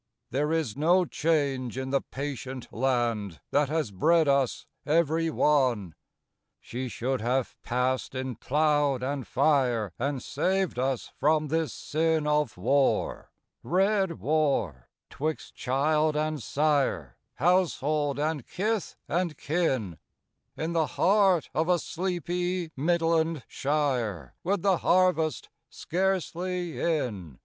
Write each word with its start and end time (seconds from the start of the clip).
There 0.31 0.51
is 0.51 0.75
no 0.75 1.05
change 1.05 1.77
in 1.77 1.91
the 1.91 2.01
patient 2.01 2.73
land 2.73 3.39
That 3.51 3.69
has 3.69 3.91
bred 3.91 4.27
us 4.27 4.65
every 4.83 5.29
one. 5.29 5.93
She 6.59 6.87
should 6.89 7.21
have 7.21 7.55
passed 7.61 8.15
in 8.15 8.33
cloud 8.37 9.03
and 9.03 9.27
fire 9.27 9.93
And 9.99 10.23
saved 10.23 10.79
us 10.79 11.11
from 11.19 11.49
this 11.49 11.71
sin 11.71 12.25
Of 12.25 12.57
war— 12.57 13.31
red 13.63 14.09
Avar— 14.13 14.89
'twixt 15.11 15.53
child 15.53 16.15
and 16.17 16.41
sire, 16.41 17.15
Household 17.35 18.17
and 18.19 18.43
kith 18.47 18.95
and 19.07 19.37
kin, 19.37 19.99
In 20.57 20.73
the 20.73 20.87
heart 20.97 21.47
of 21.53 21.69
a 21.69 21.77
sleepy 21.77 22.71
Midland 22.75 23.43
shire, 23.47 24.33
With 24.43 24.63
the 24.63 24.77
harvest 24.77 25.49
scarcely 25.69 26.79
in. 26.81 27.37